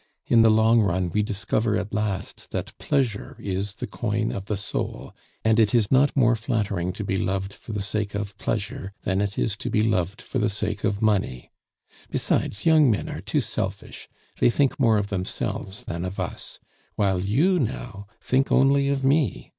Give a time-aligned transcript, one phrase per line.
[0.25, 4.57] In the long run we discover at last that pleasure is the coin of the
[4.57, 5.13] soul;
[5.45, 9.21] and it is not more flattering to be loved for the sake of pleasure than
[9.21, 11.51] it is to be loved for the sake of money.
[12.09, 14.09] "Besides, young men are too selfish;
[14.39, 16.59] they think more of themselves than of us;
[16.95, 19.49] while you, now, think only of me.